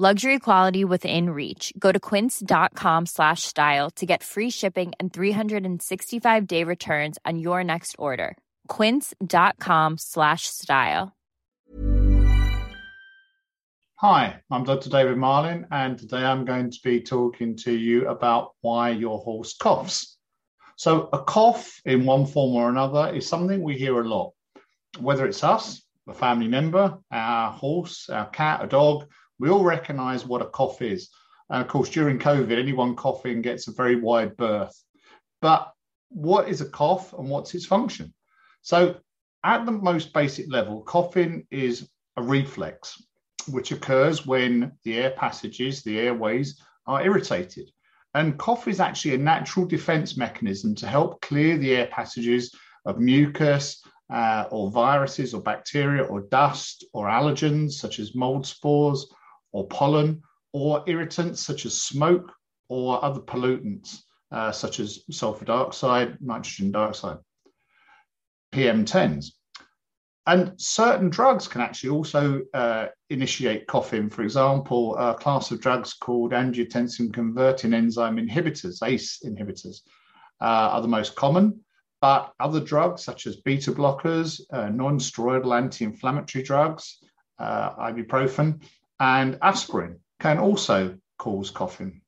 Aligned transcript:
Luxury 0.00 0.38
quality 0.38 0.84
within 0.84 1.30
reach. 1.30 1.72
Go 1.76 1.90
to 1.90 1.98
quince.com 1.98 3.06
slash 3.06 3.42
style 3.42 3.90
to 3.96 4.06
get 4.06 4.22
free 4.22 4.48
shipping 4.48 4.92
and 5.00 5.12
365 5.12 6.46
day 6.46 6.62
returns 6.62 7.18
on 7.24 7.40
your 7.40 7.64
next 7.64 7.96
order. 7.98 8.36
Quince.com 8.68 9.98
slash 9.98 10.46
style. 10.46 11.16
Hi, 13.96 14.40
I'm 14.48 14.62
Dr. 14.62 14.88
David 14.88 15.16
Marlin, 15.16 15.66
and 15.72 15.98
today 15.98 16.24
I'm 16.24 16.44
going 16.44 16.70
to 16.70 16.78
be 16.84 17.00
talking 17.00 17.56
to 17.56 17.72
you 17.72 18.06
about 18.06 18.52
why 18.60 18.90
your 18.90 19.18
horse 19.18 19.56
coughs. 19.56 20.16
So, 20.76 21.08
a 21.12 21.24
cough 21.24 21.80
in 21.84 22.06
one 22.06 22.26
form 22.26 22.54
or 22.54 22.68
another 22.68 23.12
is 23.12 23.26
something 23.26 23.64
we 23.64 23.76
hear 23.76 24.00
a 24.00 24.08
lot, 24.08 24.34
whether 25.00 25.26
it's 25.26 25.42
us, 25.42 25.82
a 26.06 26.14
family 26.14 26.46
member, 26.46 26.98
our 27.10 27.50
horse, 27.50 28.08
our 28.08 28.28
cat, 28.28 28.62
a 28.62 28.68
dog, 28.68 29.08
we 29.38 29.50
all 29.50 29.64
recognize 29.64 30.26
what 30.26 30.42
a 30.42 30.46
cough 30.46 30.82
is. 30.82 31.10
And 31.50 31.62
of 31.62 31.68
course, 31.68 31.88
during 31.90 32.18
COVID, 32.18 32.58
anyone 32.58 32.96
coughing 32.96 33.42
gets 33.42 33.68
a 33.68 33.72
very 33.72 33.96
wide 33.96 34.36
berth. 34.36 34.74
But 35.40 35.72
what 36.10 36.48
is 36.48 36.60
a 36.60 36.68
cough 36.68 37.12
and 37.12 37.28
what's 37.28 37.54
its 37.54 37.66
function? 37.66 38.12
So, 38.62 38.96
at 39.44 39.64
the 39.64 39.72
most 39.72 40.12
basic 40.12 40.50
level, 40.50 40.82
coughing 40.82 41.46
is 41.50 41.88
a 42.16 42.22
reflex 42.22 43.00
which 43.48 43.72
occurs 43.72 44.26
when 44.26 44.72
the 44.84 44.98
air 44.98 45.10
passages, 45.10 45.82
the 45.82 45.98
airways, 45.98 46.60
are 46.86 47.02
irritated. 47.02 47.70
And 48.14 48.38
cough 48.38 48.66
is 48.66 48.80
actually 48.80 49.14
a 49.14 49.18
natural 49.18 49.64
defense 49.64 50.16
mechanism 50.16 50.74
to 50.76 50.86
help 50.86 51.20
clear 51.20 51.56
the 51.56 51.76
air 51.76 51.86
passages 51.86 52.52
of 52.84 52.98
mucus 52.98 53.82
uh, 54.10 54.46
or 54.50 54.70
viruses 54.70 55.34
or 55.34 55.42
bacteria 55.42 56.02
or 56.02 56.22
dust 56.22 56.84
or 56.92 57.06
allergens 57.06 57.72
such 57.72 57.98
as 57.98 58.14
mold 58.14 58.46
spores 58.46 59.06
or 59.52 59.66
pollen 59.68 60.22
or 60.52 60.82
irritants 60.86 61.40
such 61.40 61.66
as 61.66 61.82
smoke 61.82 62.32
or 62.68 63.04
other 63.04 63.20
pollutants 63.20 64.02
uh, 64.30 64.52
such 64.52 64.80
as 64.80 65.04
sulfur 65.10 65.44
dioxide, 65.44 66.18
nitrogen 66.20 66.70
dioxide, 66.70 67.18
PM10s. 68.52 69.32
And 70.26 70.52
certain 70.60 71.08
drugs 71.08 71.48
can 71.48 71.62
actually 71.62 71.90
also 71.90 72.42
uh, 72.52 72.88
initiate 73.08 73.66
coughing. 73.66 74.10
For 74.10 74.22
example, 74.22 74.94
a 74.98 75.14
class 75.14 75.50
of 75.50 75.60
drugs 75.62 75.94
called 75.94 76.32
angiotensin 76.32 77.14
converting 77.14 77.72
enzyme 77.72 78.18
inhibitors, 78.18 78.86
ACE 78.86 79.20
inhibitors, 79.24 79.80
uh, 80.42 80.68
are 80.72 80.82
the 80.82 80.88
most 80.88 81.16
common. 81.16 81.60
But 82.02 82.32
other 82.38 82.60
drugs, 82.60 83.02
such 83.02 83.26
as 83.26 83.36
beta 83.36 83.72
blockers, 83.72 84.40
uh, 84.52 84.68
non 84.68 84.98
steroidal 84.98 85.56
anti 85.56 85.84
inflammatory 85.86 86.44
drugs, 86.44 86.98
uh, 87.38 87.74
ibuprofen, 87.90 88.62
and 89.00 89.38
aspirin, 89.42 90.00
can 90.20 90.38
also 90.38 90.98
cause 91.18 91.50
coughing. 91.50 92.00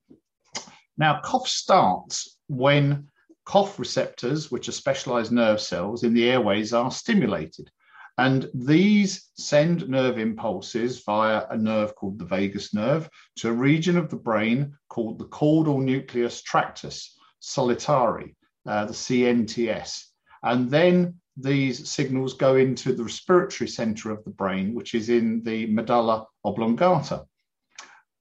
Now, 0.97 1.21
cough 1.23 1.49
starts 1.49 2.39
when 2.49 3.09
cough 3.45 3.79
receptors, 3.79 4.51
which 4.51 4.69
are 4.69 4.73
specialized 4.73 5.33
nerve 5.33 5.61
cells 5.61 6.03
in 6.05 6.15
the 6.15 6.29
airways, 6.29 6.73
are 6.73 6.91
stimulated. 6.91 7.71
And 8.19 8.51
these 8.53 9.31
send 9.39 9.89
nerve 9.89 10.19
impulses 10.19 11.03
via 11.05 11.47
a 11.49 11.57
nerve 11.57 11.95
called 11.95 12.19
the 12.19 12.27
vagus 12.27 12.75
nerve 12.75 13.09
to 13.37 13.49
a 13.49 13.53
region 13.53 13.97
of 13.97 14.11
the 14.11 14.17
brain 14.17 14.77
called 14.89 15.19
the 15.19 15.25
caudal 15.25 15.81
nucleus 15.81 16.43
tractus 16.43 17.17
solitarii, 17.41 18.37
uh, 18.67 18.85
the 18.85 18.93
CNTS. 18.93 20.05
And 20.43 20.71
then 20.71 21.20
these 21.37 21.89
signals 21.89 22.35
go 22.35 22.57
into 22.57 22.93
the 22.93 23.05
respiratory 23.05 23.69
center 23.69 24.11
of 24.11 24.23
the 24.25 24.31
brain, 24.31 24.75
which 24.75 24.95
is 24.95 25.09
in 25.09 25.43
the 25.43 25.67
medulla 25.67 26.27
oblongata. 26.45 27.25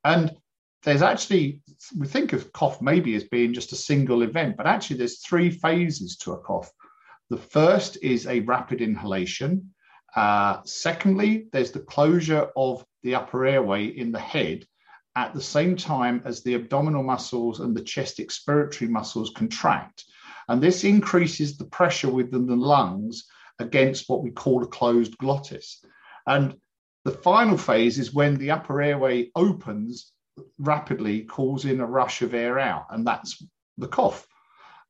And 0.03 0.35
there's 0.83 1.01
actually, 1.01 1.61
we 1.97 2.07
think 2.07 2.33
of 2.33 2.53
cough 2.53 2.81
maybe 2.81 3.15
as 3.15 3.25
being 3.25 3.53
just 3.53 3.73
a 3.73 3.75
single 3.75 4.21
event, 4.21 4.55
but 4.55 4.67
actually 4.67 4.97
there's 4.97 5.19
three 5.19 5.49
phases 5.49 6.15
to 6.17 6.33
a 6.33 6.37
cough. 6.37 6.71
The 7.29 7.37
first 7.37 7.97
is 8.01 8.27
a 8.27 8.39
rapid 8.41 8.81
inhalation. 8.81 9.73
Uh, 10.15 10.61
secondly, 10.63 11.47
there's 11.51 11.71
the 11.71 11.81
closure 11.81 12.49
of 12.55 12.85
the 13.03 13.15
upper 13.15 13.45
airway 13.45 13.85
in 13.87 14.11
the 14.11 14.19
head 14.19 14.65
at 15.15 15.33
the 15.33 15.41
same 15.41 15.75
time 15.75 16.21
as 16.25 16.41
the 16.41 16.55
abdominal 16.55 17.03
muscles 17.03 17.59
and 17.59 17.75
the 17.75 17.83
chest 17.83 18.19
expiratory 18.19 18.89
muscles 18.89 19.31
contract. 19.35 20.05
And 20.49 20.61
this 20.61 20.83
increases 20.83 21.57
the 21.57 21.65
pressure 21.65 22.09
within 22.09 22.47
the 22.47 22.55
lungs 22.55 23.25
against 23.59 24.09
what 24.09 24.23
we 24.23 24.31
call 24.31 24.63
a 24.63 24.67
closed 24.67 25.15
glottis. 25.19 25.85
And 26.25 26.55
the 27.05 27.11
final 27.11 27.57
phase 27.57 27.99
is 27.99 28.13
when 28.13 28.35
the 28.35 28.51
upper 28.51 28.81
airway 28.81 29.29
opens 29.35 30.11
rapidly, 30.57 31.23
causing 31.23 31.79
a 31.79 31.85
rush 31.85 32.23
of 32.23 32.33
air 32.33 32.57
out, 32.57 32.87
and 32.89 33.05
that's 33.05 33.43
the 33.77 33.87
cough. 33.87 34.27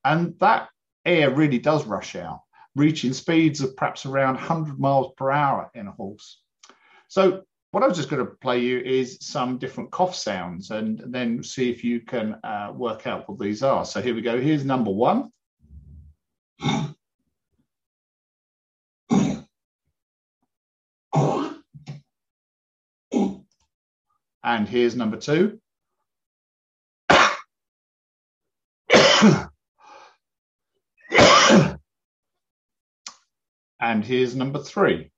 And 0.06 0.34
that 0.40 0.70
air 1.06 1.30
really 1.30 1.60
does 1.60 1.86
rush 1.86 2.16
out, 2.16 2.42
reaching 2.76 3.12
speeds 3.12 3.60
of 3.60 3.76
perhaps 3.76 4.06
around 4.06 4.36
100 4.36 4.80
miles 4.80 5.14
per 5.18 5.30
hour 5.30 5.70
in 5.76 5.88
a 5.88 5.92
horse. 5.92 6.42
So 7.10 7.42
what 7.72 7.84
I 7.84 7.88
was 7.88 7.98
just 7.98 8.10
going 8.10 8.26
to 8.26 8.32
play 8.32 8.60
you 8.60 8.80
is 8.80 9.18
some 9.22 9.58
different 9.58 9.92
cough 9.92 10.16
sounds 10.16 10.72
and 10.72 11.04
then 11.08 11.44
see 11.44 11.70
if 11.70 11.84
you 11.84 12.00
can 12.00 12.38
uh, 12.44 12.72
work 12.74 13.08
out 13.08 13.28
what 13.28 13.40
these 13.40 13.62
are. 13.62 13.84
So 13.84 14.02
here 14.02 14.16
we 14.16 14.22
go. 14.22 14.40
Here's 14.40 14.64
number 14.64 14.92
one. 14.92 15.32
And 24.44 24.68
here's 24.68 24.96
number 24.96 25.18
two. 25.18 25.60
and 33.80 34.04
here's 34.04 34.36
number 34.36 34.60
three. 34.60 35.12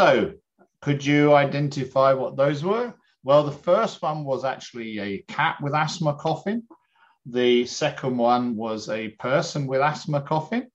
So, 0.00 0.32
could 0.80 1.04
you 1.04 1.34
identify 1.34 2.14
what 2.14 2.34
those 2.34 2.64
were? 2.64 2.94
Well, 3.22 3.44
the 3.44 3.52
first 3.52 4.00
one 4.00 4.24
was 4.24 4.46
actually 4.46 4.98
a 4.98 5.18
cat 5.28 5.58
with 5.60 5.74
asthma 5.74 6.14
coughing. 6.14 6.62
The 7.26 7.66
second 7.66 8.16
one 8.16 8.56
was 8.56 8.88
a 8.88 9.08
person 9.08 9.66
with 9.66 9.82
asthma 9.82 10.22
coughing. 10.22 10.68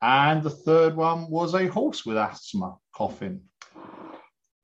And 0.00 0.42
the 0.42 0.48
third 0.48 0.96
one 0.96 1.28
was 1.28 1.54
a 1.54 1.66
horse 1.66 2.06
with 2.06 2.16
asthma 2.16 2.78
coughing. 2.94 3.42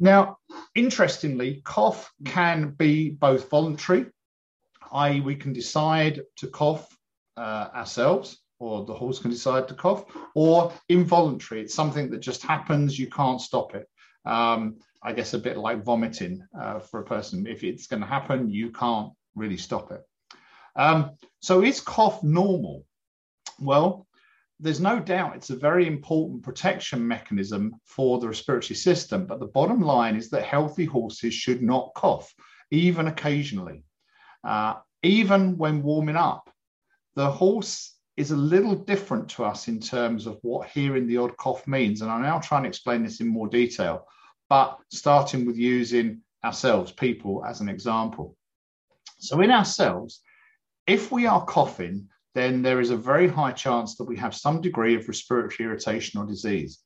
Now, 0.01 0.39
interestingly, 0.75 1.61
cough 1.63 2.11
can 2.25 2.71
be 2.71 3.11
both 3.11 3.51
voluntary, 3.51 4.07
i.e., 4.93 5.21
we 5.21 5.37
can 5.37 5.53
decide 5.53 6.23
to 6.37 6.47
cough 6.47 6.89
uh, 7.37 7.69
ourselves, 7.75 8.39
or 8.61 8.87
the 8.87 8.95
horse 8.95 9.19
can 9.19 9.31
decide 9.31 9.69
to 9.69 9.75
cough, 9.75 10.07
or 10.35 10.73
involuntary. 10.89 11.61
It's 11.61 11.75
something 11.75 12.09
that 12.13 12.21
just 12.21 12.43
happens, 12.43 12.99
you 12.99 13.11
can't 13.11 13.43
stop 13.43 13.75
it. 13.75 13.87
Um, 14.27 14.77
I 15.03 15.13
guess 15.13 15.35
a 15.35 15.39
bit 15.39 15.57
like 15.57 15.85
vomiting 15.85 16.45
uh, 16.59 16.81
for 16.81 17.01
a 17.01 17.05
person. 17.05 17.47
If 17.47 17.63
it's 17.63 17.87
going 17.87 18.03
to 18.03 18.09
happen, 18.09 18.51
you 18.51 18.73
can't 18.73 19.13
really 19.35 19.57
stop 19.57 19.93
it. 19.93 20.03
Um, 20.75 21.13
so, 21.41 21.63
is 21.63 21.81
cough 21.81 22.23
normal? 22.23 22.85
Well, 23.61 24.07
there's 24.59 24.81
no 24.81 24.99
doubt 24.99 25.37
it's 25.37 25.51
a 25.51 25.57
very 25.57 25.87
important 25.87 26.43
protection 26.43 27.07
mechanism 27.07 27.75
for 27.85 28.19
the 28.19 28.29
respiratory 28.29 28.75
system. 28.75 29.27
But 29.27 29.39
the 29.39 29.47
bottom 29.47 29.81
line 29.81 30.17
is 30.17 30.31
that 30.31 30.45
healthy 30.45 30.85
horses 30.85 31.35
should 31.35 31.63
not 31.63 31.93
cough, 31.95 32.33
even 32.71 33.07
occasionally, 33.07 33.85
uh, 34.45 34.75
even 35.03 35.57
when 35.57 35.83
warming 35.83 36.17
up. 36.17 36.51
The 37.15 37.31
horse 37.31 37.97
is 38.17 38.31
a 38.31 38.37
little 38.37 38.75
different 38.75 39.29
to 39.29 39.45
us 39.45 39.69
in 39.69 39.79
terms 39.79 40.27
of 40.27 40.39
what 40.43 40.69
hearing 40.69 41.07
the 41.07 41.19
odd 41.19 41.37
cough 41.37 41.67
means. 41.67 42.01
And 42.01 42.11
I'll 42.11 42.19
now 42.19 42.39
try 42.39 42.59
and 42.59 42.67
explain 42.67 43.03
this 43.03 43.21
in 43.21 43.29
more 43.29 43.49
detail, 43.49 44.07
but 44.49 44.79
starting 44.91 45.47
with 45.47 45.57
using 45.57 46.23
ourselves, 46.45 46.93
people, 46.93 47.45
as 47.45 47.61
an 47.61 47.69
example. 47.69 48.37
So, 49.19 49.41
in 49.41 49.51
ourselves, 49.51 50.21
if 50.87 51.11
we 51.11 51.27
are 51.27 51.45
coughing, 51.45 52.09
then 52.35 52.63
there 52.63 52.81
is 52.81 52.91
a 52.91 52.97
very 52.97 53.29
high 53.29 53.53
chance 53.53 53.97
that 53.97 54.05
we 54.05 54.17
have 54.17 54.35
some 54.35 54.61
degree 54.61 54.95
of 54.95 55.09
respiratory 55.09 55.69
irritation 55.69 56.21
or 56.21 56.27
disease. 56.27 56.81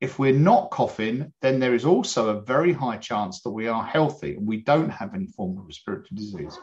If 0.00 0.18
we're 0.18 0.34
not 0.34 0.72
coughing, 0.72 1.32
then 1.40 1.60
there 1.60 1.74
is 1.74 1.84
also 1.84 2.30
a 2.30 2.42
very 2.42 2.72
high 2.72 2.96
chance 2.96 3.40
that 3.42 3.50
we 3.50 3.68
are 3.68 3.84
healthy 3.84 4.34
and 4.34 4.46
we 4.46 4.62
don't 4.62 4.90
have 4.90 5.14
any 5.14 5.26
form 5.26 5.56
of 5.56 5.66
respiratory 5.66 6.08
disease. 6.14 6.58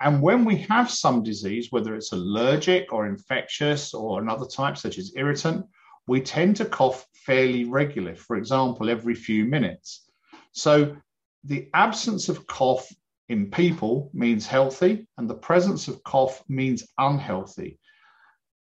And 0.00 0.20
when 0.20 0.44
we 0.44 0.56
have 0.68 0.90
some 0.90 1.22
disease, 1.22 1.68
whether 1.70 1.94
it's 1.94 2.12
allergic 2.12 2.92
or 2.92 3.06
infectious 3.06 3.94
or 3.94 4.20
another 4.20 4.46
type, 4.46 4.76
such 4.76 4.98
as 4.98 5.12
irritant, 5.14 5.64
we 6.06 6.20
tend 6.20 6.56
to 6.56 6.64
cough 6.64 7.06
fairly 7.14 7.64
regularly, 7.64 8.16
for 8.16 8.36
example, 8.36 8.90
every 8.90 9.14
few 9.14 9.44
minutes. 9.44 10.04
So 10.52 10.96
the 11.44 11.68
absence 11.74 12.28
of 12.28 12.46
cough 12.46 12.88
in 13.28 13.50
people 13.50 14.10
means 14.12 14.46
healthy, 14.46 15.06
and 15.16 15.28
the 15.28 15.34
presence 15.34 15.88
of 15.88 16.02
cough 16.04 16.42
means 16.48 16.86
unhealthy. 16.98 17.78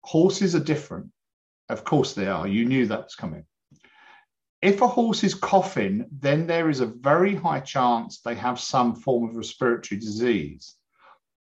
Horses 0.04 0.54
are 0.54 0.60
different. 0.60 1.10
Of 1.68 1.84
course, 1.84 2.14
they 2.14 2.28
are. 2.28 2.46
You 2.46 2.64
knew 2.64 2.86
that 2.86 3.04
was 3.04 3.14
coming. 3.14 3.44
If 4.60 4.80
a 4.80 4.86
horse 4.86 5.24
is 5.24 5.34
coughing, 5.34 6.06
then 6.12 6.46
there 6.46 6.70
is 6.70 6.78
a 6.78 6.86
very 6.86 7.34
high 7.34 7.60
chance 7.60 8.20
they 8.20 8.36
have 8.36 8.60
some 8.60 8.94
form 8.94 9.28
of 9.28 9.36
respiratory 9.36 10.00
disease. 10.00 10.76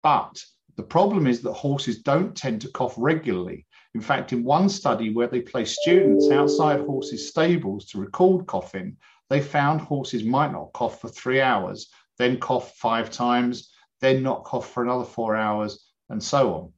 But 0.02 0.44
the 0.76 0.84
problem 0.84 1.28
is 1.28 1.42
that 1.42 1.54
horses 1.54 2.02
don't 2.02 2.36
tend 2.36 2.62
to 2.62 2.72
cough 2.72 2.96
regularly. 2.98 3.68
In 3.94 4.02
fact, 4.02 4.32
in 4.32 4.44
one 4.44 4.70
study 4.70 5.14
where 5.14 5.28
they 5.28 5.42
placed 5.42 5.82
students 5.82 6.30
outside 6.32 6.80
horses' 6.82 7.28
stables 7.28 7.86
to 7.88 8.00
record 8.00 8.48
coughing, 8.48 8.98
they 9.30 9.42
found 9.42 9.82
horses 9.82 10.24
might 10.24 10.52
not 10.52 10.74
cough 10.74 11.02
for 11.02 11.10
three 11.10 11.42
hours 11.42 11.90
then 12.22 12.38
cough 12.38 12.76
five 12.78 13.10
times, 13.10 13.72
then 14.00 14.22
not 14.22 14.44
cough 14.44 14.72
for 14.72 14.84
another 14.84 15.04
four 15.04 15.36
hours, 15.36 15.88
and 16.10 16.22
so 16.22 16.54
on. 16.54 16.74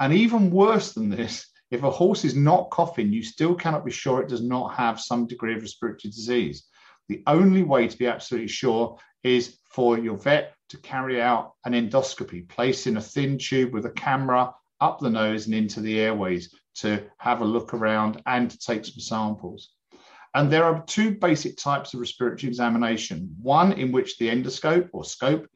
And 0.00 0.12
even 0.12 0.50
worse 0.50 0.92
than 0.92 1.08
this, 1.08 1.46
if 1.70 1.84
a 1.84 1.90
horse 1.90 2.24
is 2.24 2.34
not 2.34 2.70
coughing, 2.70 3.12
you 3.12 3.22
still 3.22 3.54
cannot 3.54 3.84
be 3.84 3.92
sure 3.92 4.20
it 4.20 4.28
does 4.28 4.42
not 4.42 4.74
have 4.74 5.00
some 5.00 5.28
degree 5.28 5.54
of 5.54 5.62
respiratory 5.62 6.10
disease. 6.10 6.66
The 7.08 7.22
only 7.28 7.62
way 7.62 7.86
to 7.86 7.96
be 7.96 8.08
absolutely 8.08 8.48
sure 8.48 8.98
is 9.22 9.58
for 9.70 9.98
your 9.98 10.18
vet 10.18 10.54
to 10.70 10.78
carry 10.78 11.22
out 11.22 11.52
an 11.64 11.74
endoscopy, 11.74 12.48
placing 12.48 12.96
a 12.96 13.00
thin 13.00 13.38
tube 13.38 13.72
with 13.72 13.86
a 13.86 13.90
camera 13.90 14.52
up 14.82 14.98
the 14.98 15.08
nose 15.08 15.46
and 15.46 15.54
into 15.54 15.80
the 15.80 15.98
airways 16.00 16.54
to 16.74 17.04
have 17.18 17.40
a 17.40 17.44
look 17.44 17.72
around 17.72 18.20
and 18.26 18.50
to 18.50 18.58
take 18.58 18.84
some 18.84 19.00
samples. 19.00 19.70
And 20.34 20.50
there 20.50 20.64
are 20.64 20.84
two 20.86 21.14
basic 21.14 21.56
types 21.56 21.94
of 21.94 22.00
respiratory 22.00 22.48
examination. 22.48 23.34
One 23.40 23.72
in 23.72 23.92
which 23.92 24.18
the 24.18 24.28
endoscope 24.28 24.88
or 24.92 25.04
scope 25.04 25.46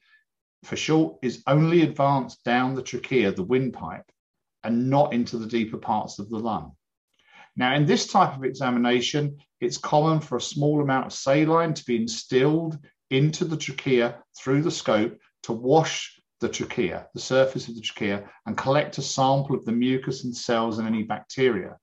for 0.64 0.76
short 0.76 1.17
is 1.23 1.43
only 1.46 1.82
advanced 1.82 2.44
down 2.44 2.75
the 2.75 2.82
trachea, 2.82 3.32
the 3.32 3.43
windpipe, 3.43 4.05
and 4.62 4.90
not 4.90 5.12
into 5.12 5.38
the 5.38 5.46
deeper 5.46 5.79
parts 5.79 6.19
of 6.19 6.29
the 6.31 6.38
lung. 6.38 6.72
Now, 7.56 7.75
in 7.75 7.87
this 7.87 8.06
type 8.06 8.37
of 8.37 8.44
examination, 8.44 9.38
it's 9.61 9.79
common 9.79 10.20
for 10.20 10.37
a 10.37 10.40
small 10.40 10.82
amount 10.82 11.06
of 11.06 11.12
saline 11.12 11.72
to 11.75 11.84
be 11.84 11.96
instilled 11.96 12.79
into 13.11 13.44
the 13.44 13.56
trachea 13.56 14.22
through 14.38 14.62
the 14.62 14.70
scope 14.70 15.19
to 15.44 15.52
wash 15.52 16.20
the 16.40 16.48
trachea, 16.48 17.08
the 17.14 17.20
surface 17.20 17.68
of 17.68 17.74
the 17.74 17.80
trachea, 17.80 18.28
and 18.46 18.56
collect 18.56 18.98
a 18.98 19.02
sample 19.02 19.56
of 19.56 19.64
the 19.64 19.72
mucus 19.72 20.24
and 20.24 20.36
cells 20.36 20.78
and 20.78 20.86
any 20.86 21.02
bacteria. 21.02 21.76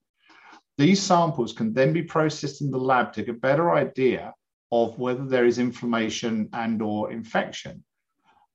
These 0.78 1.02
samples 1.02 1.52
can 1.52 1.72
then 1.72 1.92
be 1.92 2.02
processed 2.02 2.60
in 2.60 2.70
the 2.70 2.78
lab 2.78 3.12
to 3.12 3.22
get 3.22 3.34
a 3.34 3.38
better 3.38 3.72
idea 3.74 4.34
of 4.72 4.98
whether 4.98 5.24
there 5.24 5.46
is 5.46 5.58
inflammation 5.58 6.48
and 6.52 6.82
or 6.82 7.12
infection. 7.12 7.84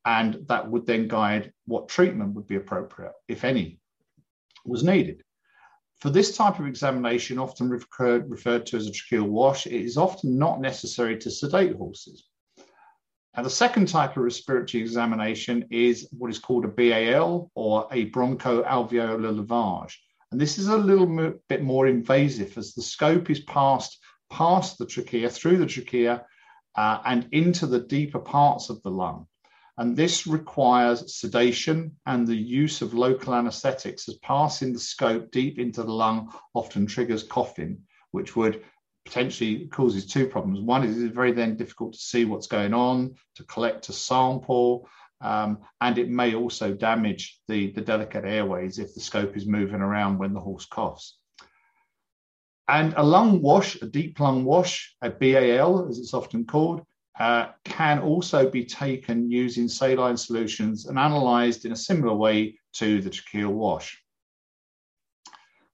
And 0.05 0.45
that 0.47 0.69
would 0.69 0.85
then 0.85 1.07
guide 1.07 1.53
what 1.65 1.87
treatment 1.87 2.33
would 2.33 2.47
be 2.47 2.55
appropriate, 2.55 3.13
if 3.27 3.43
any, 3.43 3.79
was 4.65 4.83
needed. 4.83 5.23
For 6.01 6.09
this 6.09 6.35
type 6.35 6.59
of 6.59 6.67
examination, 6.67 7.37
often 7.37 7.69
referred, 7.69 8.29
referred 8.29 8.65
to 8.67 8.77
as 8.77 8.87
a 8.87 8.91
tracheal 8.91 9.27
wash, 9.27 9.67
it 9.67 9.73
is 9.73 9.97
often 9.97 10.37
not 10.37 10.61
necessary 10.61 11.17
to 11.17 11.29
sedate 11.29 11.75
horses. 11.75 12.28
And 13.39 13.45
the 13.45 13.51
second 13.51 13.87
type 13.87 14.17
of 14.17 14.23
respiratory 14.23 14.83
examination 14.83 15.63
is 15.71 16.09
what 16.11 16.29
is 16.29 16.39
called 16.39 16.65
a 16.65 16.67
BAL 16.67 17.49
or 17.55 17.87
a 17.89 18.09
bronchoalveolar 18.09 19.33
lavage. 19.33 19.93
And 20.29 20.41
this 20.41 20.57
is 20.57 20.67
a 20.67 20.75
little 20.75 21.35
bit 21.47 21.63
more 21.63 21.87
invasive 21.87 22.57
as 22.57 22.73
the 22.73 22.81
scope 22.81 23.29
is 23.29 23.39
passed 23.39 23.97
past 24.29 24.77
the 24.77 24.85
trachea, 24.85 25.29
through 25.29 25.55
the 25.55 25.65
trachea, 25.65 26.25
uh, 26.75 26.99
and 27.05 27.29
into 27.31 27.65
the 27.65 27.79
deeper 27.79 28.19
parts 28.19 28.69
of 28.69 28.83
the 28.83 28.91
lung. 28.91 29.25
And 29.77 29.95
this 29.95 30.27
requires 30.27 31.15
sedation 31.15 31.95
and 32.05 32.27
the 32.27 32.35
use 32.35 32.81
of 32.81 32.93
local 32.93 33.33
anesthetics 33.33 34.09
as 34.09 34.17
passing 34.17 34.73
the 34.73 34.79
scope 34.79 35.31
deep 35.31 35.59
into 35.59 35.83
the 35.83 35.93
lung 35.93 36.29
often 36.53 36.87
triggers 36.87 37.23
coughing, 37.23 37.83
which 38.11 38.35
would 38.35 38.65
potentially 39.09 39.65
causes 39.67 40.05
two 40.05 40.27
problems. 40.27 40.59
One 40.59 40.83
is 40.83 41.01
it's 41.01 41.15
very 41.15 41.31
then 41.31 41.57
difficult 41.57 41.93
to 41.93 41.99
see 41.99 42.25
what's 42.25 42.45
going 42.45 42.75
on, 42.75 43.15
to 43.35 43.43
collect 43.45 43.89
a 43.89 43.93
sample, 43.93 44.87
um, 45.21 45.57
and 45.81 45.97
it 45.97 46.09
may 46.09 46.35
also 46.35 46.73
damage 46.73 47.39
the, 47.47 47.71
the 47.71 47.81
delicate 47.81 48.23
airways 48.23 48.77
if 48.77 48.93
the 48.93 49.01
scope 49.01 49.35
is 49.35 49.47
moving 49.47 49.81
around 49.81 50.19
when 50.19 50.33
the 50.33 50.39
horse 50.39 50.67
coughs. 50.67 51.17
And 52.67 52.93
a 52.97 53.03
lung 53.03 53.41
wash, 53.41 53.81
a 53.81 53.87
deep 53.87 54.19
lung 54.19 54.45
wash, 54.45 54.95
a 55.01 55.09
BAL 55.09 55.89
as 55.89 55.97
it's 55.97 56.13
often 56.13 56.45
called, 56.45 56.85
uh, 57.19 57.47
can 57.65 57.99
also 57.99 58.47
be 58.47 58.63
taken 58.63 59.31
using 59.31 59.67
saline 59.67 60.17
solutions 60.17 60.85
and 60.85 60.99
analysed 60.99 61.65
in 61.65 61.71
a 61.71 61.75
similar 61.75 62.13
way 62.13 62.59
to 62.73 63.01
the 63.01 63.09
tracheal 63.09 63.51
wash. 63.51 63.99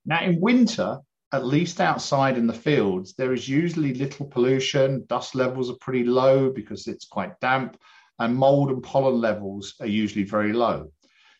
Now, 0.05 0.23
in 0.23 0.39
winter, 0.39 1.01
at 1.35 1.45
least 1.45 1.81
outside 1.81 2.37
in 2.37 2.47
the 2.47 2.53
fields, 2.53 3.13
there 3.13 3.33
is 3.33 3.47
usually 3.47 3.93
little 3.93 4.25
pollution. 4.25 5.05
Dust 5.07 5.35
levels 5.35 5.69
are 5.69 5.77
pretty 5.81 6.05
low 6.05 6.49
because 6.49 6.87
it's 6.87 7.05
quite 7.05 7.39
damp 7.41 7.77
and 8.19 8.33
mold 8.35 8.71
and 8.71 8.81
pollen 8.81 9.19
levels 9.19 9.75
are 9.81 9.87
usually 9.87 10.23
very 10.23 10.53
low. 10.53 10.91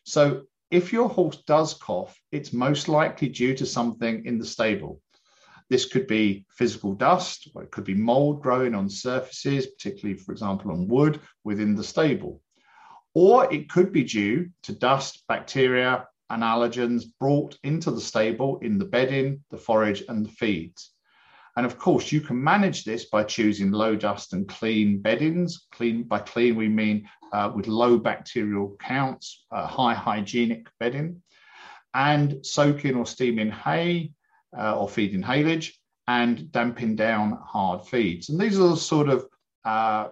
So 0.04 0.42
if 0.70 0.92
your 0.92 1.08
horse 1.08 1.42
does 1.46 1.72
cough, 1.74 2.14
it's 2.30 2.52
most 2.52 2.88
likely 2.88 3.30
due 3.30 3.54
to 3.54 3.64
something 3.64 4.26
in 4.26 4.38
the 4.38 4.44
stable. 4.44 5.00
This 5.70 5.86
could 5.86 6.06
be 6.06 6.44
physical 6.50 6.92
dust, 6.94 7.48
or 7.54 7.62
it 7.62 7.70
could 7.70 7.84
be 7.84 7.94
mold 7.94 8.42
growing 8.42 8.74
on 8.74 8.90
surfaces, 8.90 9.66
particularly, 9.66 10.18
for 10.18 10.32
example, 10.32 10.70
on 10.70 10.86
wood 10.86 11.20
within 11.42 11.74
the 11.74 11.82
stable. 11.82 12.42
Or 13.14 13.52
it 13.52 13.70
could 13.70 13.92
be 13.92 14.04
due 14.04 14.50
to 14.64 14.72
dust, 14.72 15.24
bacteria, 15.26 16.06
and 16.30 16.42
allergens 16.42 17.04
brought 17.20 17.56
into 17.62 17.90
the 17.90 18.00
stable 18.00 18.58
in 18.60 18.78
the 18.78 18.84
bedding, 18.84 19.44
the 19.50 19.56
forage, 19.56 20.02
and 20.08 20.24
the 20.24 20.30
feeds. 20.30 20.92
And 21.56 21.64
of 21.64 21.78
course, 21.78 22.12
you 22.12 22.20
can 22.20 22.42
manage 22.42 22.84
this 22.84 23.06
by 23.06 23.24
choosing 23.24 23.70
low 23.70 23.96
dust 23.96 24.34
and 24.34 24.46
clean 24.46 25.00
beddings. 25.00 25.66
Clean 25.72 26.02
by 26.02 26.18
clean, 26.18 26.54
we 26.54 26.68
mean 26.68 27.08
uh, 27.32 27.50
with 27.54 27.66
low 27.66 27.96
bacterial 27.98 28.76
counts, 28.78 29.46
uh, 29.50 29.66
high 29.66 29.94
hygienic 29.94 30.68
bedding, 30.78 31.22
and 31.94 32.44
soaking 32.44 32.94
or 32.94 33.06
steaming 33.06 33.50
hay 33.50 34.12
uh, 34.56 34.78
or 34.78 34.88
feeding 34.88 35.22
haylage, 35.22 35.72
and 36.08 36.52
damping 36.52 36.94
down 36.94 37.38
hard 37.42 37.86
feeds. 37.86 38.28
And 38.28 38.38
these 38.38 38.60
are 38.60 38.68
the 38.68 38.76
sort 38.76 39.08
of 39.08 39.26
uh, 39.64 40.08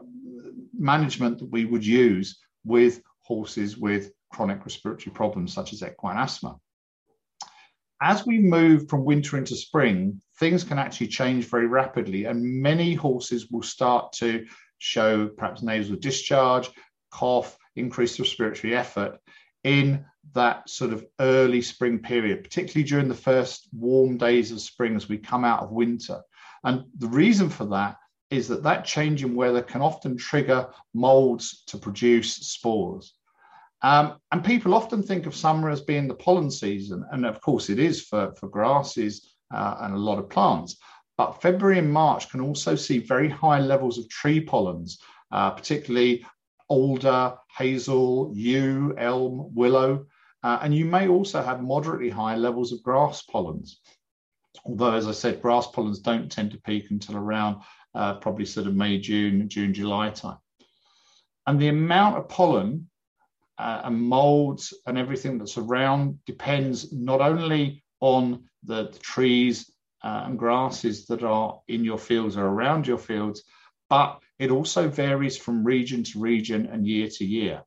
management 0.76 1.38
that 1.38 1.50
we 1.50 1.66
would 1.66 1.84
use 1.84 2.38
with 2.64 3.02
horses 3.20 3.76
with 3.76 4.12
chronic 4.34 4.64
respiratory 4.64 5.12
problems 5.14 5.52
such 5.52 5.72
as 5.72 5.82
equine 5.82 6.18
asthma 6.18 6.56
as 8.04 8.26
we 8.26 8.38
move 8.38 8.88
from 8.88 9.04
winter 9.04 9.38
into 9.38 9.56
spring, 9.56 10.20
things 10.38 10.62
can 10.62 10.78
actually 10.78 11.08
change 11.08 11.46
very 11.46 11.66
rapidly, 11.66 12.26
and 12.26 12.44
many 12.44 12.92
horses 12.92 13.50
will 13.50 13.62
start 13.62 14.12
to 14.12 14.44
show 14.78 15.28
perhaps 15.28 15.62
nasal 15.62 15.96
discharge, 15.96 16.70
cough, 17.10 17.56
increased 17.76 18.18
respiratory 18.18 18.76
effort 18.76 19.18
in 19.62 20.04
that 20.34 20.68
sort 20.68 20.92
of 20.92 21.06
early 21.20 21.62
spring 21.62 21.98
period, 21.98 22.42
particularly 22.42 22.86
during 22.86 23.08
the 23.08 23.14
first 23.14 23.68
warm 23.72 24.18
days 24.18 24.52
of 24.52 24.60
spring 24.60 24.96
as 24.96 25.08
we 25.08 25.16
come 25.16 25.44
out 25.44 25.62
of 25.62 25.70
winter. 25.70 26.20
And 26.62 26.84
the 26.98 27.08
reason 27.08 27.48
for 27.48 27.64
that 27.66 27.96
is 28.30 28.48
that 28.48 28.64
that 28.64 28.84
change 28.84 29.22
in 29.22 29.34
weather 29.34 29.62
can 29.62 29.80
often 29.80 30.18
trigger 30.18 30.68
molds 30.92 31.62
to 31.68 31.78
produce 31.78 32.34
spores. 32.34 33.14
Um, 33.84 34.16
and 34.32 34.42
people 34.42 34.72
often 34.72 35.02
think 35.02 35.26
of 35.26 35.36
summer 35.36 35.68
as 35.68 35.82
being 35.82 36.08
the 36.08 36.14
pollen 36.14 36.50
season, 36.50 37.04
and 37.12 37.26
of 37.26 37.38
course 37.42 37.68
it 37.68 37.78
is 37.78 38.00
for, 38.00 38.34
for 38.40 38.48
grasses 38.48 39.34
uh, 39.52 39.76
and 39.80 39.92
a 39.92 39.98
lot 39.98 40.18
of 40.18 40.30
plants. 40.30 40.78
But 41.18 41.42
February 41.42 41.78
and 41.80 41.92
March 41.92 42.30
can 42.30 42.40
also 42.40 42.76
see 42.76 42.98
very 42.98 43.28
high 43.28 43.60
levels 43.60 43.98
of 43.98 44.08
tree 44.08 44.40
pollens, 44.40 45.00
uh, 45.32 45.50
particularly 45.50 46.24
alder, 46.70 47.34
hazel, 47.58 48.32
yew, 48.34 48.94
elm, 48.96 49.54
willow. 49.54 50.06
Uh, 50.42 50.60
and 50.62 50.74
you 50.74 50.86
may 50.86 51.06
also 51.06 51.42
have 51.42 51.62
moderately 51.62 52.08
high 52.08 52.36
levels 52.36 52.72
of 52.72 52.82
grass 52.82 53.20
pollens. 53.20 53.82
Although, 54.64 54.94
as 54.94 55.06
I 55.06 55.12
said, 55.12 55.42
grass 55.42 55.66
pollens 55.66 55.98
don't 55.98 56.32
tend 56.32 56.52
to 56.52 56.60
peak 56.62 56.90
until 56.90 57.18
around 57.18 57.60
uh, 57.94 58.14
probably 58.14 58.46
sort 58.46 58.66
of 58.66 58.74
May, 58.74 58.98
June, 58.98 59.46
June, 59.46 59.74
July 59.74 60.08
time. 60.08 60.38
And 61.46 61.60
the 61.60 61.68
amount 61.68 62.16
of 62.16 62.30
pollen 62.30 62.88
uh, 63.58 63.82
and 63.84 64.00
molds 64.00 64.74
and 64.86 64.98
everything 64.98 65.38
that's 65.38 65.58
around 65.58 66.18
depends 66.26 66.92
not 66.92 67.20
only 67.20 67.82
on 68.00 68.44
the, 68.64 68.88
the 68.88 68.98
trees 68.98 69.70
uh, 70.02 70.24
and 70.26 70.38
grasses 70.38 71.06
that 71.06 71.22
are 71.22 71.60
in 71.68 71.84
your 71.84 71.98
fields 71.98 72.36
or 72.36 72.46
around 72.46 72.86
your 72.86 72.98
fields, 72.98 73.42
but 73.88 74.20
it 74.38 74.50
also 74.50 74.88
varies 74.88 75.36
from 75.36 75.64
region 75.64 76.02
to 76.02 76.18
region 76.18 76.66
and 76.66 76.86
year 76.86 77.08
to 77.08 77.24
year. 77.24 77.62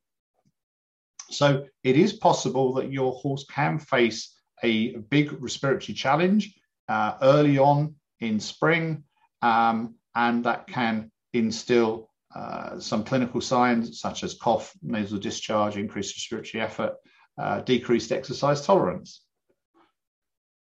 So 1.30 1.66
it 1.82 1.96
is 1.96 2.12
possible 2.12 2.74
that 2.74 2.92
your 2.92 3.12
horse 3.12 3.44
can 3.50 3.78
face 3.78 4.34
a 4.62 4.96
big 4.96 5.32
respiratory 5.42 5.94
challenge 5.94 6.54
uh, 6.88 7.14
early 7.22 7.58
on 7.58 7.94
in 8.20 8.40
spring, 8.40 9.04
um, 9.42 9.94
and 10.14 10.44
that 10.44 10.66
can 10.66 11.10
instill 11.32 12.07
uh, 12.34 12.78
some 12.78 13.04
clinical 13.04 13.40
signs 13.40 14.00
such 14.00 14.22
as 14.22 14.34
cough, 14.34 14.74
nasal 14.82 15.18
discharge, 15.18 15.76
increased 15.76 16.16
respiratory 16.16 16.62
effort, 16.62 16.94
uh, 17.38 17.60
decreased 17.60 18.12
exercise 18.12 18.64
tolerance. 18.64 19.22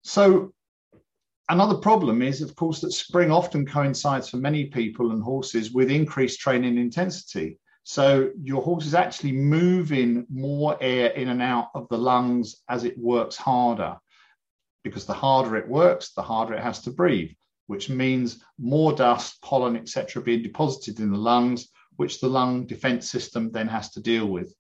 So 0.04 0.54
another 1.50 1.76
problem 1.78 2.22
is, 2.22 2.42
of 2.42 2.56
course, 2.56 2.82
that 2.82 2.92
spring 2.92 3.32
often 3.32 3.66
coincides 3.66 4.30
for 4.30 4.38
many 4.38 4.66
people 4.66 5.12
and 5.12 5.22
horses 5.22 5.72
with 5.72 5.92
increased 5.92 6.40
training 6.40 6.78
intensity. 6.78 7.60
So 7.84 8.32
your 8.42 8.62
horse 8.62 8.86
is 8.86 8.96
actually 8.96 9.34
moving 9.34 10.26
more 10.30 10.78
air 10.82 11.10
in 11.12 11.30
and 11.30 11.42
out 11.42 11.70
of 11.76 11.88
the 11.90 11.98
lungs 11.98 12.64
as 12.70 12.84
it 12.84 12.98
works 12.98 13.36
harder. 13.36 13.98
Because 14.84 15.06
the 15.06 15.14
harder 15.14 15.56
it 15.56 15.68
works, 15.68 16.14
the 16.14 16.22
harder 16.22 16.56
it 16.56 16.64
has 16.64 16.82
to 16.82 16.92
breathe 16.92 17.32
which 17.74 17.90
means 17.90 18.44
more 18.60 18.94
dust, 18.94 19.42
pollen, 19.42 19.76
etc., 19.76 20.22
being 20.22 20.44
deposited 20.44 21.00
in 21.00 21.12
the 21.12 21.18
lungs, 21.18 21.70
which 21.96 22.22
the 22.22 22.28
lung 22.28 22.68
defense 22.68 23.10
system 23.10 23.50
then 23.52 23.68
has 23.68 23.90
to 23.90 24.00
deal 24.00 24.28
with. 24.28 24.54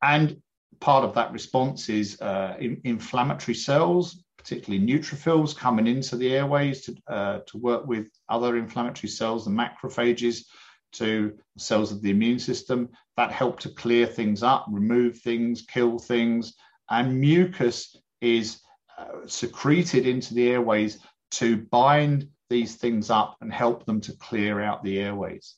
And 0.00 0.40
part 0.80 1.04
of 1.04 1.12
that 1.12 1.30
response 1.30 1.90
is 1.90 2.18
uh, 2.22 2.56
in, 2.58 2.80
inflammatory 2.84 3.54
cells, 3.54 4.24
particularly 4.38 4.82
neutrophils, 4.82 5.54
coming 5.54 5.86
into 5.86 6.16
the 6.16 6.34
airways 6.34 6.86
to, 6.86 6.96
uh, 7.06 7.38
to 7.48 7.58
work 7.58 7.86
with 7.86 8.06
other 8.30 8.56
inflammatory 8.56 9.10
cells, 9.10 9.44
the 9.44 9.50
macrophages, 9.50 10.46
to 10.92 11.36
cells 11.58 11.92
of 11.92 12.00
the 12.00 12.10
immune 12.10 12.38
system 12.38 12.88
that 13.18 13.30
help 13.30 13.60
to 13.60 13.68
clear 13.68 14.06
things 14.06 14.42
up, 14.42 14.64
remove 14.70 15.18
things, 15.18 15.60
kill 15.60 15.98
things. 15.98 16.54
And 16.88 17.20
mucus 17.20 17.94
is 18.22 18.62
uh, 18.98 19.26
secreted 19.26 20.06
into 20.06 20.32
the 20.32 20.48
airways 20.48 20.98
to 21.32 21.56
bind 21.56 22.28
these 22.50 22.76
things 22.76 23.10
up 23.10 23.36
and 23.40 23.52
help 23.52 23.86
them 23.86 24.00
to 24.02 24.16
clear 24.16 24.60
out 24.60 24.84
the 24.84 24.98
airways. 24.98 25.56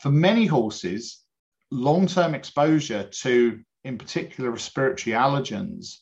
For 0.00 0.10
many 0.10 0.46
horses, 0.46 1.22
long 1.70 2.06
term 2.06 2.34
exposure 2.34 3.04
to, 3.04 3.60
in 3.84 3.98
particular, 3.98 4.50
respiratory 4.50 5.14
allergens 5.16 5.96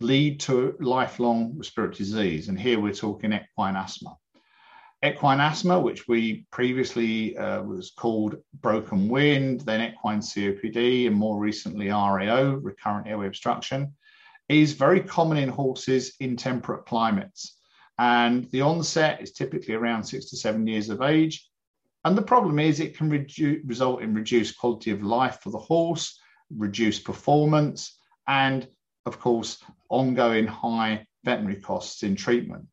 lead 0.00 0.40
to 0.40 0.76
lifelong 0.80 1.54
respiratory 1.56 1.96
disease. 1.96 2.48
And 2.48 2.58
here 2.58 2.80
we're 2.80 2.92
talking 2.92 3.32
equine 3.32 3.76
asthma. 3.76 4.16
Equine 5.04 5.40
asthma, 5.40 5.80
which 5.80 6.06
we 6.06 6.46
previously 6.52 7.36
uh, 7.36 7.62
was 7.62 7.90
called 7.90 8.36
broken 8.60 9.08
wind, 9.08 9.62
then 9.62 9.80
equine 9.80 10.20
COPD, 10.20 11.08
and 11.08 11.16
more 11.16 11.40
recently 11.40 11.88
RAO, 11.88 12.54
recurrent 12.62 13.08
airway 13.08 13.26
obstruction, 13.26 13.94
is 14.60 14.72
very 14.72 15.00
common 15.00 15.38
in 15.38 15.48
horses 15.48 16.14
in 16.20 16.36
temperate 16.36 16.86
climates. 16.86 17.56
And 17.98 18.50
the 18.50 18.62
onset 18.62 19.22
is 19.22 19.32
typically 19.32 19.74
around 19.74 20.04
six 20.04 20.30
to 20.30 20.36
seven 20.36 20.66
years 20.66 20.88
of 20.88 21.02
age. 21.02 21.48
And 22.04 22.18
the 22.18 22.22
problem 22.22 22.58
is 22.58 22.80
it 22.80 22.96
can 22.96 23.10
redu- 23.10 23.60
result 23.64 24.02
in 24.02 24.14
reduced 24.14 24.58
quality 24.58 24.90
of 24.90 25.02
life 25.02 25.38
for 25.40 25.50
the 25.50 25.58
horse, 25.58 26.18
reduced 26.50 27.04
performance, 27.04 27.98
and 28.26 28.66
of 29.06 29.20
course, 29.20 29.62
ongoing 29.88 30.46
high 30.46 31.06
veterinary 31.24 31.60
costs 31.60 32.02
in 32.02 32.16
treatment. 32.16 32.66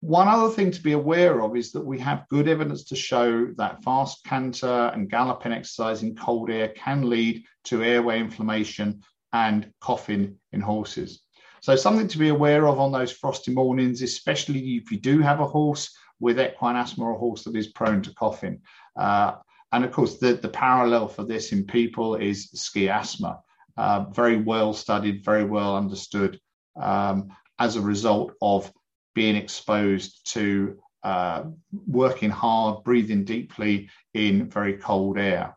One 0.00 0.28
other 0.28 0.50
thing 0.50 0.70
to 0.70 0.82
be 0.82 0.92
aware 0.92 1.42
of 1.42 1.56
is 1.56 1.72
that 1.72 1.84
we 1.84 1.98
have 2.00 2.28
good 2.28 2.46
evidence 2.46 2.84
to 2.84 2.96
show 2.96 3.46
that 3.56 3.82
fast 3.82 4.22
canter 4.24 4.90
and 4.94 5.08
galloping 5.08 5.52
exercise 5.52 6.02
in 6.02 6.14
cold 6.14 6.50
air 6.50 6.68
can 6.68 7.08
lead 7.08 7.44
to 7.64 7.82
airway 7.82 8.20
inflammation 8.20 9.02
and 9.34 9.70
coughing 9.80 10.36
in 10.52 10.60
horses. 10.60 11.22
So 11.60 11.76
something 11.76 12.08
to 12.08 12.18
be 12.18 12.28
aware 12.28 12.66
of 12.68 12.78
on 12.78 12.92
those 12.92 13.12
frosty 13.12 13.52
mornings, 13.52 14.00
especially 14.00 14.76
if 14.76 14.90
you 14.92 14.98
do 14.98 15.20
have 15.20 15.40
a 15.40 15.46
horse 15.46 15.90
with 16.20 16.40
equine 16.40 16.76
asthma 16.76 17.04
or 17.04 17.16
a 17.16 17.18
horse 17.18 17.42
that 17.44 17.56
is 17.56 17.68
prone 17.68 18.00
to 18.02 18.14
coughing. 18.14 18.60
Uh, 18.96 19.32
and 19.72 19.84
of 19.84 19.90
course, 19.90 20.18
the, 20.18 20.34
the 20.34 20.48
parallel 20.48 21.08
for 21.08 21.24
this 21.24 21.52
in 21.52 21.64
people 21.64 22.14
is 22.14 22.48
ski 22.54 22.88
asthma. 22.88 23.40
Uh, 23.76 24.04
very 24.10 24.36
well 24.36 24.72
studied, 24.72 25.24
very 25.24 25.44
well 25.44 25.76
understood 25.76 26.38
um, 26.80 27.28
as 27.58 27.74
a 27.74 27.80
result 27.80 28.34
of 28.40 28.70
being 29.16 29.34
exposed 29.34 30.32
to 30.32 30.78
uh, 31.02 31.42
working 31.86 32.30
hard, 32.30 32.84
breathing 32.84 33.24
deeply 33.24 33.90
in 34.14 34.48
very 34.48 34.74
cold 34.74 35.18
air 35.18 35.56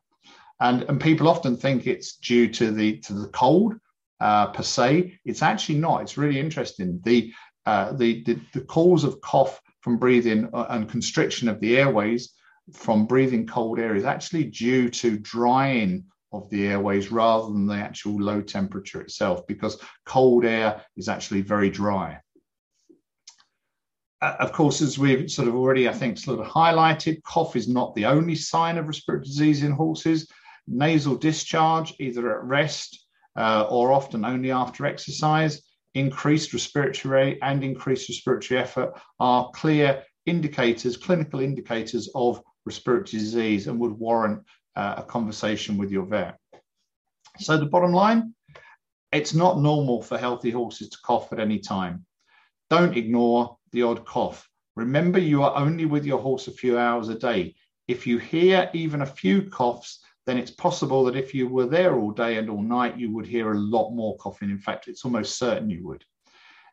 and 0.60 0.84
and 0.84 1.00
people 1.00 1.28
often 1.28 1.58
think 1.58 1.86
it's 1.86 2.18
due 2.18 2.48
to 2.50 2.72
the 2.72 2.98
to 3.00 3.14
the 3.14 3.30
cold 3.30 3.76
uh, 4.20 4.48
per 4.48 4.64
se. 4.64 5.20
It's 5.26 5.42
actually 5.42 5.80
not. 5.80 6.02
It's 6.02 6.18
really 6.18 6.40
interesting. 6.40 7.00
The 7.04 7.34
uh, 7.66 7.94
the, 7.94 8.24
the 8.24 8.40
the 8.54 8.62
cause 8.62 9.04
of 9.04 9.22
cough 9.22 9.62
from 9.82 9.98
breathing 9.98 10.50
uh, 10.54 10.66
and 10.70 10.90
constriction 10.90 11.50
of 11.50 11.60
the 11.60 11.78
airways 11.78 12.34
from 12.74 13.06
breathing 13.06 13.48
cold 13.48 13.80
air 13.80 13.96
is 13.96 14.04
actually 14.04 14.44
due 14.44 14.90
to 14.90 15.18
drying 15.20 16.04
of 16.34 16.50
the 16.50 16.68
airways 16.68 17.12
rather 17.12 17.48
than 17.54 17.66
the 17.66 17.76
actual 17.76 18.22
low 18.22 18.42
temperature 18.42 19.02
itself, 19.02 19.48
because 19.48 19.80
cold 20.06 20.44
air 20.44 20.82
is 20.98 21.08
actually 21.08 21.42
very 21.42 21.70
dry. 21.70 22.20
uh, 24.22 24.36
of 24.40 24.52
course, 24.52 24.82
as 24.82 24.98
we've 24.98 25.30
sort 25.30 25.48
of 25.48 25.56
already, 25.56 25.88
I 25.88 25.94
think, 25.94 26.18
sort 26.18 26.40
of 26.40 26.46
highlighted, 26.48 27.22
cough 27.24 27.56
is 27.56 27.68
not 27.68 27.94
the 27.94 28.06
only 28.06 28.36
sign 28.36 28.78
of 28.78 28.88
respiratory 28.88 29.26
disease 29.26 29.64
in 29.64 29.72
horses. 29.72 30.28
Nasal 30.68 31.16
discharge, 31.16 31.94
either 32.00 32.38
at 32.38 32.44
rest 32.44 33.08
uh, 33.38 33.68
or 33.70 33.92
often 33.92 34.26
only 34.26 34.52
after 34.52 34.86
exercise, 34.86 35.62
increased 35.94 36.54
respiratory 36.54 37.14
rate 37.14 37.40
and 37.42 37.64
increased 37.64 38.10
respiratory 38.10 38.60
effort 38.60 38.94
are 39.20 39.50
clear 39.52 40.04
indicators, 40.26 40.98
clinical 40.98 41.40
indicators 41.40 42.10
of 42.14 42.42
respiratory 42.66 43.20
disease 43.20 43.68
and 43.68 43.80
would 43.80 43.94
warrant 43.94 44.44
uh, 44.76 44.96
a 44.98 45.04
conversation 45.04 45.78
with 45.78 45.92
your 45.92 46.06
vet. 46.06 46.38
So 47.40 47.58
the 47.58 47.66
bottom 47.66 47.94
line, 47.94 48.34
it's 49.12 49.34
not 49.34 49.60
normal 49.60 50.02
for 50.02 50.18
healthy 50.18 50.52
horses 50.52 50.90
to 50.90 50.98
cough 51.04 51.32
at 51.32 51.40
any 51.40 51.60
time. 51.60 52.06
Don't 52.70 52.98
ignore 52.98 53.58
the 53.72 53.84
odd 53.84 54.06
cough. 54.06 54.48
Remember, 54.76 55.18
you 55.18 55.44
are 55.44 55.56
only 55.56 55.86
with 55.86 56.06
your 56.06 56.20
horse 56.20 56.48
a 56.48 56.52
few 56.52 56.78
hours 56.78 57.10
a 57.10 57.18
day. 57.18 57.56
If 57.88 58.06
you 58.06 58.18
hear 58.18 58.70
even 58.74 59.02
a 59.02 59.06
few 59.06 59.50
coughs, 59.50 60.04
then 60.28 60.38
it's 60.38 60.52
possible 60.52 61.06
that 61.06 61.16
if 61.16 61.34
you 61.34 61.48
were 61.48 61.66
there 61.66 61.98
all 61.98 62.12
day 62.12 62.38
and 62.38 62.50
all 62.50 62.62
night, 62.62 63.00
you 63.00 63.10
would 63.14 63.26
hear 63.26 63.54
a 63.54 63.58
lot 63.58 63.92
more 63.92 64.18
coughing. 64.18 64.52
In 64.52 64.60
fact, 64.60 64.90
it's 64.90 65.06
almost 65.06 65.40
certain 65.40 65.70
you 65.70 65.88
would. 65.88 66.04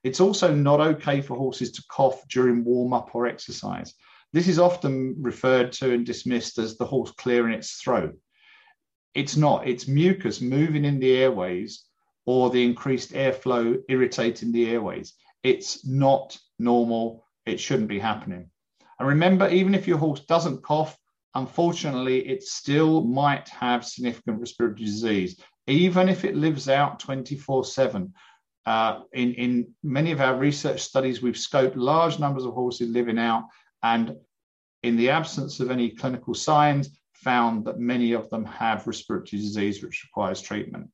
It's 0.02 0.20
also 0.20 0.52
not 0.52 0.80
okay 0.80 1.20
for 1.20 1.36
horses 1.36 1.70
to 1.72 1.84
cough 1.88 2.26
during 2.28 2.64
warm 2.64 2.92
up 2.92 3.14
or 3.14 3.28
exercise. 3.28 3.94
This 4.32 4.48
is 4.48 4.58
often 4.58 5.14
referred 5.20 5.70
to 5.74 5.92
and 5.94 6.04
dismissed 6.04 6.58
as 6.58 6.76
the 6.76 6.84
horse 6.84 7.12
clearing 7.12 7.54
its 7.54 7.76
throat. 7.76 8.18
It's 9.14 9.36
not, 9.36 9.68
it's 9.68 9.86
mucus 9.86 10.40
moving 10.40 10.84
in 10.84 10.98
the 10.98 11.16
airways 11.16 11.84
or 12.26 12.50
the 12.50 12.64
increased 12.64 13.12
airflow 13.12 13.80
irritating 13.88 14.50
the 14.50 14.68
airways. 14.68 15.14
It's 15.44 15.86
not 15.86 16.36
normal. 16.58 17.24
It 17.46 17.60
shouldn't 17.60 17.88
be 17.88 18.00
happening. 18.00 18.50
And 18.98 19.08
remember, 19.08 19.48
even 19.48 19.76
if 19.76 19.86
your 19.86 19.98
horse 19.98 20.20
doesn't 20.26 20.64
cough, 20.64 20.98
unfortunately, 21.34 22.26
it 22.28 22.42
still 22.42 23.02
might 23.02 23.48
have 23.48 23.84
significant 23.84 24.40
respiratory 24.40 24.84
disease, 24.84 25.40
even 25.66 26.08
if 26.08 26.24
it 26.24 26.36
lives 26.36 26.68
out 26.68 27.00
24 27.00 27.64
7. 27.64 28.12
Uh, 28.66 29.00
in, 29.12 29.34
in 29.34 29.66
many 29.82 30.10
of 30.10 30.20
our 30.20 30.36
research 30.36 30.80
studies, 30.80 31.20
we've 31.20 31.34
scoped 31.34 31.76
large 31.76 32.18
numbers 32.18 32.44
of 32.44 32.54
horses 32.54 32.88
living 32.88 33.18
out, 33.18 33.44
and 33.82 34.16
in 34.82 34.96
the 34.96 35.10
absence 35.10 35.60
of 35.60 35.70
any 35.70 35.90
clinical 35.90 36.34
signs, 36.34 36.98
found 37.14 37.64
that 37.64 37.78
many 37.78 38.12
of 38.12 38.28
them 38.30 38.44
have 38.44 38.86
respiratory 38.86 39.40
disease 39.40 39.82
which 39.82 40.04
requires 40.04 40.42
treatment. 40.42 40.88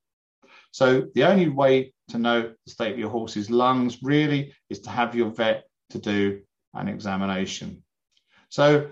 So 0.73 1.09
the 1.15 1.25
only 1.25 1.49
way 1.49 1.93
to 2.09 2.19
know 2.19 2.43
the 2.43 2.71
state 2.71 2.93
of 2.93 2.99
your 2.99 3.11
horse's 3.11 3.51
lungs 3.51 3.99
really 4.03 4.55
is 4.69 4.81
to 4.81 4.91
have 4.91 5.15
your 5.15 5.31
vet 5.31 5.65
to 5.91 5.99
do 5.99 6.41
an 6.75 6.89
examination. 6.89 7.83
So 8.49 8.91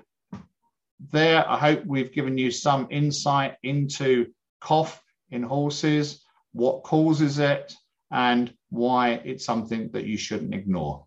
there, 1.00 1.48
I 1.48 1.58
hope 1.58 1.84
we've 1.86 2.12
given 2.12 2.38
you 2.38 2.50
some 2.50 2.88
insight 2.90 3.56
into 3.62 4.26
cough 4.60 5.02
in 5.30 5.42
horses, 5.42 6.24
what 6.52 6.82
causes 6.82 7.38
it, 7.38 7.72
and 8.10 8.52
why 8.70 9.10
it's 9.24 9.44
something 9.44 9.90
that 9.92 10.04
you 10.04 10.16
shouldn't 10.16 10.54
ignore. 10.54 11.04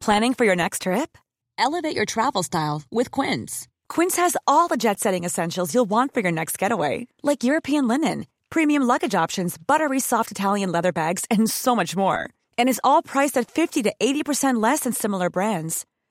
Planning 0.00 0.34
for 0.34 0.44
your 0.44 0.56
next 0.56 0.82
trip? 0.82 1.18
Elevate 1.58 1.94
your 1.94 2.06
travel 2.06 2.42
style 2.42 2.82
with 2.90 3.10
Quince. 3.10 3.68
Quince 3.88 4.16
has 4.16 4.36
all 4.46 4.66
the 4.66 4.78
jet 4.78 4.98
setting 4.98 5.24
essentials 5.24 5.74
you'll 5.74 5.84
want 5.84 6.14
for 6.14 6.20
your 6.20 6.32
next 6.32 6.58
getaway, 6.58 7.06
like 7.22 7.44
European 7.44 7.86
linen, 7.86 8.26
premium 8.48 8.82
luggage 8.82 9.14
options, 9.14 9.58
buttery 9.58 10.00
soft 10.00 10.30
Italian 10.30 10.72
leather 10.72 10.92
bags, 10.92 11.26
and 11.30 11.50
so 11.50 11.76
much 11.76 11.94
more. 11.94 12.30
And 12.56 12.68
is 12.68 12.80
all 12.82 13.02
priced 13.02 13.36
at 13.36 13.50
50 13.50 13.82
to 13.82 13.92
80% 14.00 14.62
less 14.62 14.80
than 14.80 14.94
similar 14.94 15.28
brands. 15.28 15.84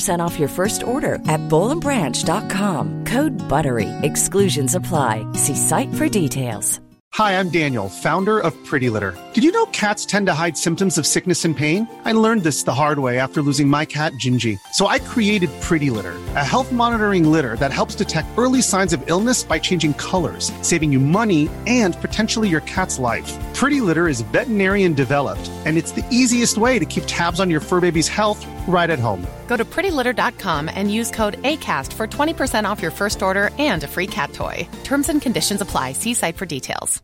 15% 0.00 0.20
off 0.20 0.38
your 0.38 0.48
first 0.48 0.82
order 0.82 1.14
at 1.28 1.40
bowlandbranch.com. 1.48 3.04
Code 3.04 3.32
BUTTERY. 3.48 3.88
Exclusions 4.02 4.74
apply. 4.74 5.24
See 5.34 5.54
site 5.54 5.94
for 5.94 6.08
details. 6.08 6.80
Hi, 7.14 7.38
I'm 7.40 7.50
Daniel, 7.50 7.88
founder 7.88 8.38
of 8.38 8.54
Pretty 8.64 8.88
Litter. 8.88 9.18
Did 9.32 9.42
you 9.42 9.50
know 9.50 9.66
cats 9.66 10.06
tend 10.06 10.28
to 10.28 10.34
hide 10.34 10.56
symptoms 10.56 10.96
of 10.96 11.04
sickness 11.04 11.44
and 11.44 11.56
pain? 11.56 11.88
I 12.04 12.12
learned 12.12 12.44
this 12.44 12.62
the 12.62 12.72
hard 12.72 13.00
way 13.00 13.18
after 13.18 13.42
losing 13.42 13.66
my 13.66 13.84
cat, 13.84 14.12
Gingy. 14.12 14.60
So 14.74 14.86
I 14.86 15.00
created 15.00 15.50
Pretty 15.60 15.90
Litter, 15.90 16.14
a 16.36 16.44
health 16.44 16.70
monitoring 16.70 17.24
litter 17.24 17.56
that 17.56 17.72
helps 17.72 17.96
detect 17.96 18.28
early 18.38 18.62
signs 18.62 18.92
of 18.92 19.02
illness 19.10 19.42
by 19.42 19.58
changing 19.58 19.94
colors, 19.94 20.52
saving 20.62 20.92
you 20.92 21.00
money 21.00 21.50
and 21.66 22.00
potentially 22.00 22.48
your 22.48 22.60
cat's 22.60 23.00
life. 23.00 23.36
Pretty 23.60 23.82
Litter 23.82 24.08
is 24.08 24.22
veterinarian 24.22 24.94
developed, 24.94 25.50
and 25.66 25.76
it's 25.76 25.92
the 25.92 26.06
easiest 26.10 26.56
way 26.56 26.78
to 26.78 26.86
keep 26.86 27.04
tabs 27.06 27.40
on 27.40 27.50
your 27.50 27.60
fur 27.60 27.78
baby's 27.78 28.08
health 28.08 28.42
right 28.66 28.88
at 28.88 28.98
home. 28.98 29.22
Go 29.48 29.58
to 29.58 29.66
prettylitter.com 29.66 30.70
and 30.72 30.90
use 30.90 31.10
code 31.10 31.36
ACAST 31.42 31.92
for 31.92 32.06
20% 32.06 32.64
off 32.64 32.80
your 32.80 32.90
first 32.90 33.22
order 33.22 33.50
and 33.58 33.84
a 33.84 33.86
free 33.86 34.06
cat 34.06 34.32
toy. 34.32 34.66
Terms 34.82 35.10
and 35.10 35.20
conditions 35.20 35.60
apply. 35.60 35.92
See 35.92 36.14
site 36.14 36.38
for 36.38 36.46
details. 36.46 37.02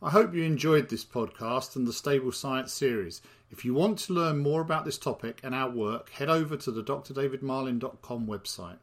I 0.00 0.10
hope 0.10 0.32
you 0.32 0.44
enjoyed 0.44 0.88
this 0.88 1.04
podcast 1.04 1.74
and 1.74 1.88
the 1.88 1.92
Stable 1.92 2.30
Science 2.30 2.72
series. 2.72 3.20
If 3.50 3.64
you 3.64 3.74
want 3.74 3.98
to 3.98 4.12
learn 4.12 4.38
more 4.38 4.60
about 4.60 4.84
this 4.84 4.96
topic 4.96 5.40
and 5.42 5.56
our 5.56 5.68
work, 5.68 6.10
head 6.10 6.30
over 6.30 6.56
to 6.56 6.70
the 6.70 6.84
drdavidmarlin.com 6.84 8.28
website. 8.28 8.78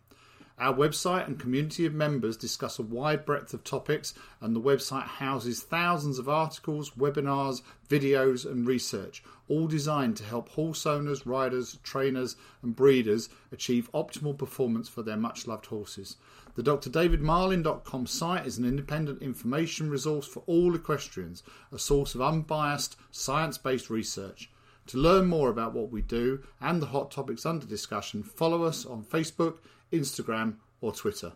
Our 0.59 0.73
website 0.73 1.27
and 1.27 1.39
community 1.39 1.85
of 1.85 1.93
members 1.93 2.35
discuss 2.35 2.79
a 2.79 2.83
wide 2.83 3.25
breadth 3.25 3.53
of 3.53 3.63
topics, 3.63 4.15
and 4.41 4.55
the 4.55 4.61
website 4.61 5.03
houses 5.03 5.61
thousands 5.61 6.17
of 6.17 6.27
articles, 6.27 6.91
webinars, 6.91 7.61
videos, 7.87 8.43
and 8.43 8.65
research, 8.65 9.23
all 9.47 9.67
designed 9.67 10.17
to 10.17 10.23
help 10.23 10.49
horse 10.49 10.87
owners, 10.87 11.27
riders, 11.27 11.77
trainers, 11.83 12.37
and 12.63 12.75
breeders 12.75 13.29
achieve 13.51 13.91
optimal 13.93 14.35
performance 14.35 14.89
for 14.89 15.03
their 15.03 15.15
much 15.15 15.45
loved 15.45 15.67
horses. 15.67 16.17
The 16.55 16.63
drdavidmarlin.com 16.63 18.07
site 18.07 18.47
is 18.47 18.57
an 18.57 18.65
independent 18.65 19.21
information 19.21 19.91
resource 19.91 20.25
for 20.25 20.41
all 20.47 20.73
equestrians, 20.73 21.43
a 21.71 21.77
source 21.77 22.15
of 22.15 22.21
unbiased, 22.23 22.97
science 23.11 23.59
based 23.59 23.91
research. 23.91 24.49
To 24.87 24.97
learn 24.97 25.27
more 25.27 25.49
about 25.49 25.73
what 25.73 25.91
we 25.91 26.01
do 26.01 26.41
and 26.59 26.81
the 26.81 26.87
hot 26.87 27.11
topics 27.11 27.45
under 27.45 27.67
discussion, 27.67 28.23
follow 28.23 28.63
us 28.63 28.87
on 28.87 29.03
Facebook, 29.03 29.57
Instagram, 29.91 30.55
or 30.81 30.91
Twitter. 30.91 31.33